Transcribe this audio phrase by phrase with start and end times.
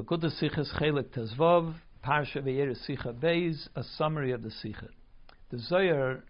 [0.00, 4.88] Lakuta Sichas Chelik Tezvov, Parsha Ve'er Sicha Beis, a summary of the Sicha.
[5.50, 6.24] The Zohar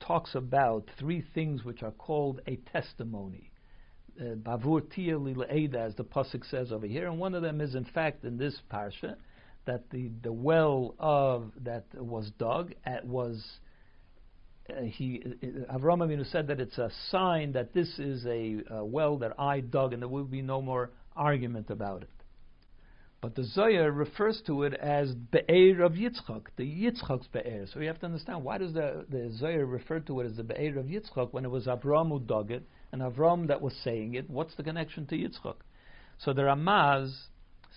[0.00, 3.52] talks about three things which are called a testimony.
[4.20, 7.74] Uh, Bavur Tia Lila as the Pasuk says over here, and one of them is
[7.74, 9.16] in fact in this Parsha,
[9.64, 13.42] that the, the well of that was dug at was
[14.68, 18.84] uh, he uh, Avram Avinu said that it's a sign that this is a, a
[18.84, 22.10] well that I dug, and there will be no more argument about it.
[23.20, 27.66] But the Zohar refers to it as Be'er of Yitzchak, the Yitzchak's Be'er.
[27.66, 30.44] So you have to understand why does the, the Zohar refer to it as the
[30.44, 34.14] Be'er of Yitzchak when it was Avram who dug it and Avram that was saying
[34.14, 34.30] it?
[34.30, 35.56] What's the connection to Yitzchak?
[36.18, 37.26] So the Ramaz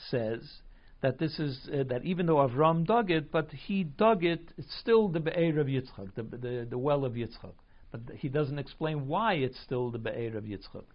[0.10, 0.62] says
[1.02, 4.74] that this is uh, that even though Avram dug it, but he dug it, it's
[4.80, 7.54] still the Be'er of Yitzchak, the, the, the well of Yitzchak.
[7.92, 10.86] But he doesn't explain why it's still the Be'er of Yitzchak.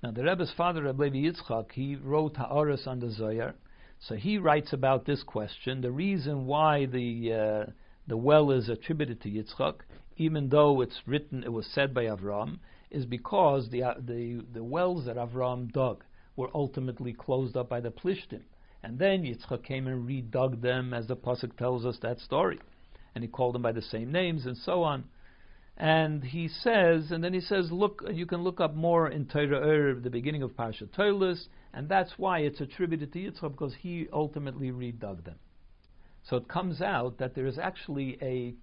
[0.00, 3.56] Now, the Rebbe's father, Rebbe Levi Yitzchak, he wrote Ha'aras on the Zohar.
[3.98, 5.80] So he writes about this question.
[5.80, 7.70] The reason why the uh,
[8.06, 9.80] the well is attributed to Yitzchak,
[10.16, 12.60] even though it's written, it was said by Avram,
[12.92, 16.04] is because the uh, the the wells that Avram dug
[16.36, 18.42] were ultimately closed up by the Plishtim,
[18.84, 22.60] and then Yitzchak came and redug them, as the pasuk tells us that story,
[23.16, 25.02] and he called them by the same names and so on.
[25.80, 29.62] And he says, and then he says, look, you can look up more in Torah
[29.64, 34.08] Er, the beginning of Parsha Toilus, and that's why it's attributed to Yitzchak because he
[34.12, 35.36] ultimately redug them.
[36.24, 38.54] So it comes out that there is actually a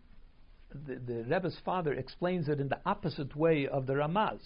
[0.73, 4.41] the, the Rebbe's father explains it in the opposite way of the Ramaz.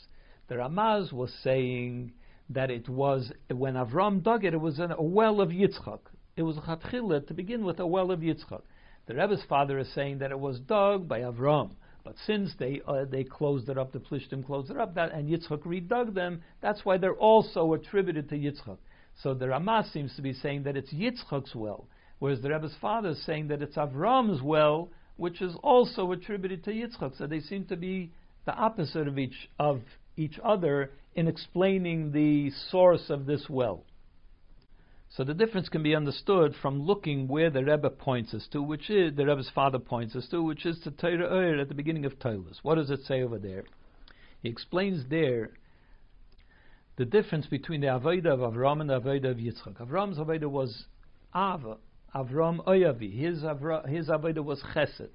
[0.48, 2.14] The Ramaz was saying
[2.52, 6.02] that it was when Avram dug it, it was a well of Yitzchak.
[6.36, 8.62] It was a chatchila to begin with, a well of Yitzchak.
[9.08, 11.72] The Rebbe's father is saying that it was dug by Avram.
[12.04, 15.30] But since they uh, they closed it up, the Plishtim closed it up, that, and
[15.30, 18.78] Yitzchak redug them, that's why they're also attributed to Yitzchak.
[19.22, 21.88] So the Ramaz seems to be saying that it's Yitzchak's well,
[22.20, 26.72] whereas the Rebbe's father is saying that it's Avram's well, which is also attributed to
[26.72, 27.18] Yitzchak.
[27.18, 28.12] So they seem to be
[28.46, 29.82] the opposite of each of
[30.16, 33.84] each other in explaining the source of this well.
[35.16, 38.90] So the difference can be understood from looking where the Rebbe points us to, which
[38.90, 42.06] is the Rebbe's father points us to, which is to Torah Oyer at the beginning
[42.06, 42.60] of Toilus.
[42.62, 43.64] What does it say over there?
[44.44, 45.52] He explains there
[46.98, 49.82] the difference between the Avodah of Avram and the Avodah of Yitzchak.
[49.82, 50.86] Avram's Avodah was
[51.36, 51.78] Ava,
[52.14, 53.12] Avram Oyavi.
[53.12, 55.10] His, Avra, his Avodah was Chesed,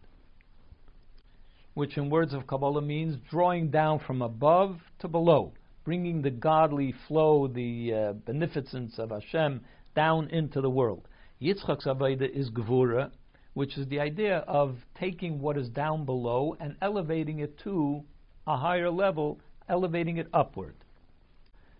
[1.74, 5.52] which in words of Kabbalah means drawing down from above to below,
[5.84, 9.60] bringing the godly flow, the uh, beneficence of Hashem
[9.94, 11.08] down into the world.
[11.40, 13.10] Yitzchak's Avodah is Gvura,
[13.54, 18.02] which is the idea of taking what is down below and elevating it to
[18.46, 20.74] a higher level, elevating it upward.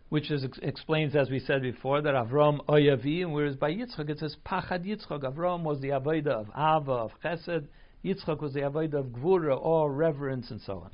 [0.09, 4.09] Which is, ex- explains, as we said before, that Avram Oyavi, and whereas by Yitzchak
[4.09, 5.23] it says Pachad Yitzchak.
[5.23, 7.67] Avram was the Avodah of Ava, of Chesed.
[8.05, 10.91] Yitzchak was the Avodah of Gvura, or reverence, and so on.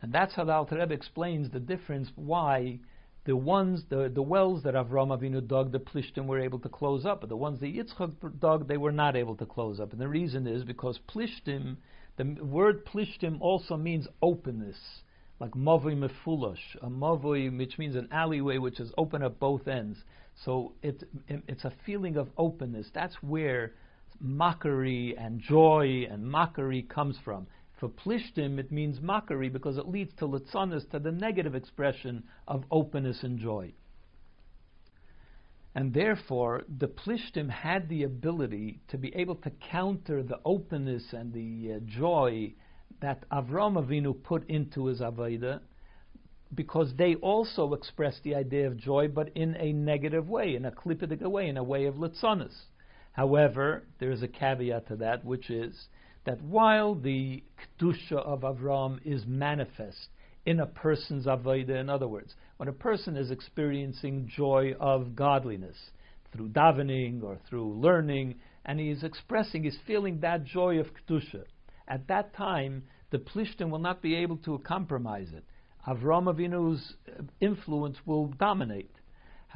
[0.00, 2.78] And that's how the Alter Rebbe explains the difference why
[3.26, 7.04] the ones, the, the wells that Avram Avinu dug, the Plishtim were able to close
[7.04, 9.92] up, but the ones that Yitzchak dug, they were not able to close up.
[9.92, 11.76] And the reason is because Plishtim,
[12.16, 14.78] the word Plishtim also means openness,
[15.40, 19.98] like Mavoi Mefulosh, a Mavoi, which means an alleyway which is open at both ends.
[20.44, 22.86] So it, it's a feeling of openness.
[22.94, 23.72] That's where
[24.20, 27.48] mockery and joy and mockery comes from.
[27.76, 32.64] For plishtim, it means mockery because it leads to litzanis, to the negative expression of
[32.70, 33.74] openness and joy.
[35.74, 41.34] And therefore, the plishtim had the ability to be able to counter the openness and
[41.34, 42.54] the uh, joy
[43.00, 45.60] that Avram Avinu put into his Avodah,
[46.54, 50.70] because they also expressed the idea of joy, but in a negative way, in a
[50.70, 52.54] klipidik way, in a way of litzanis.
[53.12, 55.88] However, there is a caveat to that, which is
[56.26, 57.42] that while the
[57.80, 60.08] kedusha of Avram is manifest
[60.44, 65.76] in a person's avodah, in other words, when a person is experiencing joy of godliness
[66.32, 68.34] through davening or through learning,
[68.64, 71.44] and he is expressing, he's feeling that joy of kedusha,
[71.88, 75.44] at that time the plishtim will not be able to compromise it.
[75.86, 78.90] Avram Avinu's uh, influence will dominate.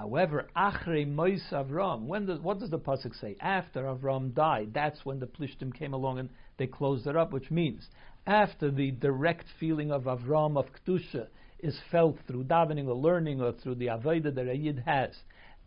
[0.01, 3.37] However, Achre Mois Avram, when what does the pasuk say?
[3.39, 7.51] After Avram died, that's when the Plishtim came along and they closed it up, which
[7.51, 7.87] means
[8.27, 11.27] after the direct feeling of Avram of Kedusha
[11.59, 15.15] is felt through davening or learning or through the Avodah that a Yid has,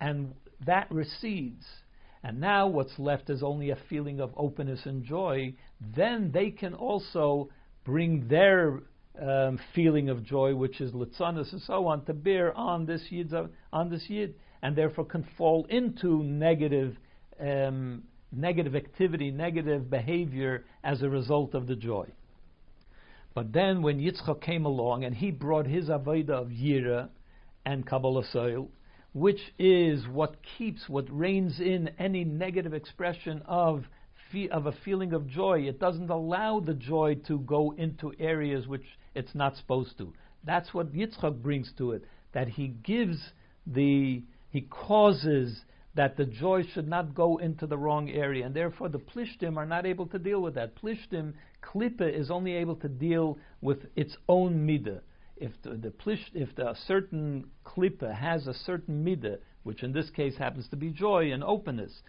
[0.02, 0.34] and
[0.66, 1.68] that recedes,
[2.24, 5.54] and now what's left is only a feeling of openness and joy,
[5.96, 7.50] then they can also
[7.84, 8.82] bring their
[9.22, 13.34] um, feeling of joy, which is litzanis and so on, to bear on this yid,
[13.72, 16.98] on this yid, and therefore can fall into negative,
[17.40, 22.08] um, negative activity, negative behavior as a result of the joy.
[23.34, 27.10] But then when Yitzchak came along and he brought his avodah of Yira
[27.66, 28.70] and Kabbalas Oil,
[29.14, 33.86] which is what keeps, what reins in any negative expression of
[34.52, 35.62] of a feeling of joy.
[35.62, 38.86] It doesn't allow the joy to go into areas which
[39.16, 40.14] it's not supposed to.
[40.44, 42.04] That's what Yitzchak brings to it.
[42.34, 43.18] That he gives
[43.68, 45.62] the, he causes
[45.96, 49.66] that the joy should not go into the wrong area, and therefore the plishtim are
[49.66, 50.76] not able to deal with that.
[50.76, 55.02] Plishtim, klipa is only able to deal with its own midah.
[55.38, 60.10] If the, the plish, if the certain klipa has a certain midah, which in this
[60.10, 62.02] case happens to be joy and openness,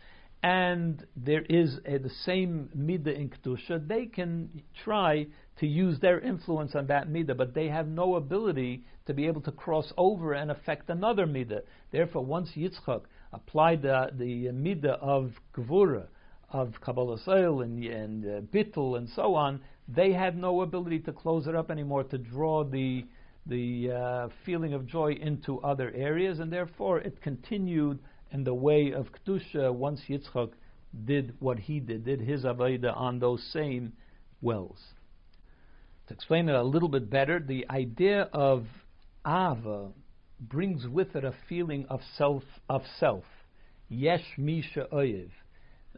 [0.44, 4.50] and there is the same midah in kedusha, they can
[4.84, 5.26] try
[5.58, 9.40] to use their influence on that midah, but they have no ability to be able
[9.40, 11.62] to cross over and affect another midah.
[11.92, 16.08] Therefore, once Yitzchak applied the, the midah of gvura,
[16.50, 21.12] of Kabbalas Oil and, and uh, Bittul and so on, they had no ability to
[21.12, 23.06] close it up anymore, to draw the,
[23.46, 27.98] the uh, feeling of joy into other areas, and therefore it continued
[28.34, 30.50] in the way of Kedusha once Yitzchak
[31.04, 33.92] did what he did, did his Avodah on those same
[34.42, 34.78] wells.
[36.08, 38.66] To explain it a little bit better, the idea of
[39.24, 39.92] Ava
[40.40, 43.24] brings with it a feeling of self, of self.
[43.88, 45.30] Yesh Misha Oyev.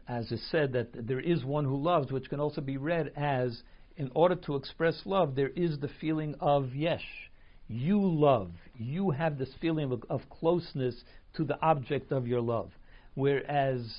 [0.07, 3.63] As is said, that there is one who loves, which can also be read as,
[3.97, 7.29] in order to express love, there is the feeling of Yesh.
[7.67, 8.51] You love.
[8.77, 11.03] You have this feeling of, of closeness
[11.35, 12.71] to the object of your love.
[13.15, 13.93] Whereas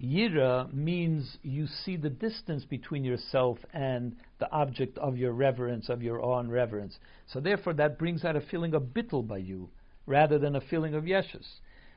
[0.00, 6.02] Yira means you see the distance between yourself and the object of your reverence, of
[6.02, 6.98] your awe and reverence.
[7.26, 9.70] So therefore, that brings out a feeling of bittul by you,
[10.06, 11.46] rather than a feeling of yeshus.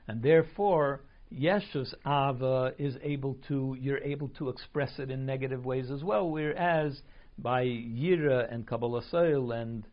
[0.07, 1.01] And therefore,
[1.31, 6.29] yeshus ava is able to you're able to express it in negative ways as well.
[6.29, 7.01] Whereas
[7.37, 9.85] by yira and kabbalas oil and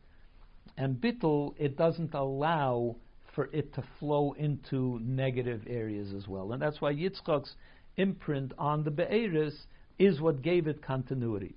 [0.79, 2.97] and bittul, it doesn't allow
[3.35, 6.53] for it to flow into negative areas as well.
[6.53, 7.55] And that's why Yitzchak's
[7.97, 9.67] imprint on the Be'eris
[9.99, 11.57] is what gave it continuity.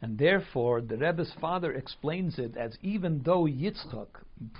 [0.00, 4.08] And therefore, the Rebbe's father explains it as even though Yitzchak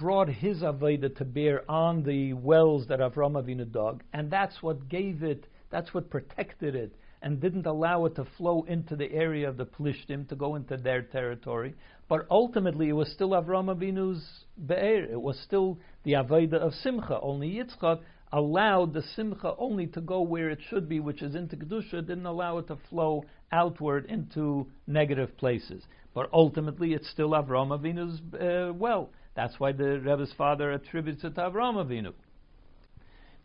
[0.01, 4.89] brought his Avodah to bear on the wells that Avram Avinu dug, and that's what
[4.89, 6.93] gave it, that's what protected it,
[7.23, 10.77] and didn't allow it to flow into the area of the Plishtim, to go into
[10.77, 11.75] their territory.
[12.09, 15.05] But ultimately, it was still Avram Avinu's Be'er.
[15.05, 17.21] It was still the Avodah of Simcha.
[17.21, 18.01] Only Yitzchak
[18.33, 22.27] allowed the simcha only to go where it should be, which is into kedusha, didn't
[22.27, 25.85] allow it to flow outward into negative places.
[26.15, 29.11] But ultimately, it's still Avram Avinu's uh, well.
[29.35, 32.13] That's why the Rebbe's father attributes it to Avram Avinu.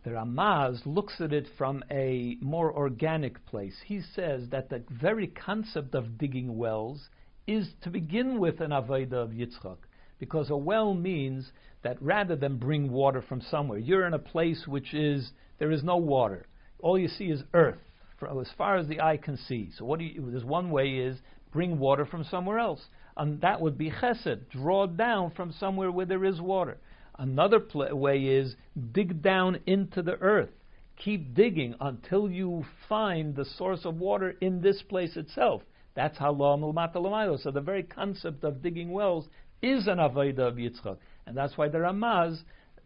[0.08, 3.82] The Ramaz looks at it from a more organic place.
[3.86, 7.10] He says that the very concept of digging wells
[7.46, 9.80] is to begin with an Avodah of Yitzchak,
[10.18, 11.52] because a well means
[11.82, 15.84] that rather than bring water from somewhere, you're in a place which is there is
[15.84, 16.46] no water.
[16.80, 17.82] All you see is earth,
[18.22, 19.72] as far as the eye can see.
[19.78, 21.18] So what do you, there's one way is
[21.52, 22.88] bring water from somewhere else,
[23.18, 26.78] and that would be chesed, draw down from somewhere where there is water.
[27.18, 28.56] Another pl- way is
[28.92, 30.52] dig down into the earth.
[30.98, 35.64] Keep digging until you find the source of water in this place itself.
[35.96, 39.28] That's how lo So the very concept of digging wells
[39.62, 40.98] is an avodah of Yitzchak.
[41.26, 42.44] And that's why the Ramaz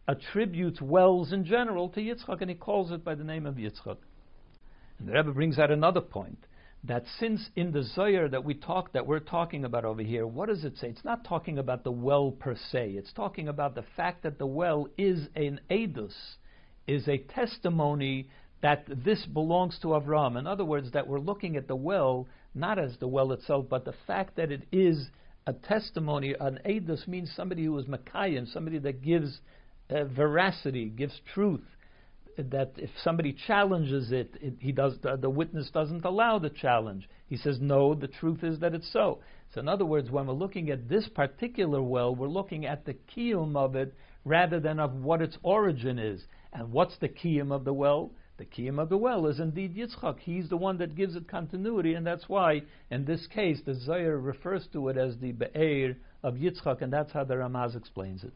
[0.07, 3.97] attributes wells in general to Yitzchak, and he calls it by the name of Yitzchak.
[4.99, 6.45] And the Rebbe brings out another point
[6.83, 10.49] that since in the Zohar that we talk that we're talking about over here, what
[10.49, 10.87] does it say?
[10.87, 12.91] It's not talking about the well per se.
[12.91, 16.13] It's talking about the fact that the well is an edus,
[16.87, 18.29] is a testimony
[18.61, 20.37] that this belongs to Avram.
[20.37, 23.85] In other words, that we're looking at the well not as the well itself, but
[23.85, 25.07] the fact that it is
[25.47, 29.39] a testimony, an edus means somebody who is Makayim, somebody that gives
[29.89, 31.63] uh, veracity, gives truth.
[32.37, 37.09] That if somebody challenges it, it he does the, the, witness doesn't allow the challenge.
[37.27, 39.19] He says, "No, the truth is that it's so."
[39.53, 42.93] So, in other words, when we're looking at this particular well, we're looking at the
[42.93, 46.23] kiyum of it rather than of what its origin is.
[46.53, 48.11] And what's the kiyum of the well?
[48.37, 50.19] The kiyum of the well is indeed Yitzchak.
[50.19, 54.17] He's the one that gives it continuity, and that's why, in this case, the Zohar
[54.17, 58.33] refers to it as the Be'er of Yitzchak, and that's how the Ramaz explains it.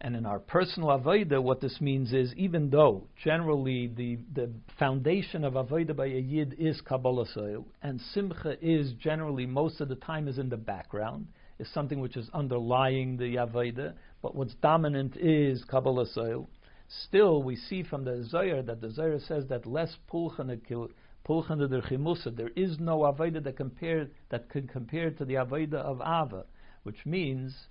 [0.00, 5.42] And in our personal Avodah, what this means is even though generally the, the foundation
[5.42, 9.96] of Avodah by a Yid is Kabbalas Oil, and Simcha is generally most of the
[9.96, 11.26] time is in the background,
[11.58, 16.48] is something which is underlying the Avodah, but what's dominant is Kabbalas Oil.
[16.88, 22.36] Still, we see from the Zohar that the Zohar says that less pulchan der chimusa.
[22.36, 26.44] There is no avodah that compare that can compare to the avodah of Ava,
[26.84, 27.66] which means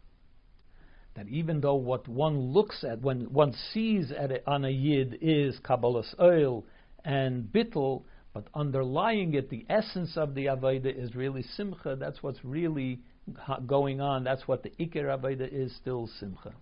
[1.16, 5.18] that even though what one looks at, when one sees at a, on a yid
[5.22, 6.66] is Kabbalas oil
[7.04, 8.04] and bittel,
[8.34, 11.96] but underlying it, the essence of the avodah is really simcha.
[11.98, 13.00] That's what's really
[13.66, 14.26] going on.
[14.26, 15.74] That's what the ikir avodah is.
[15.78, 16.54] Still simcha.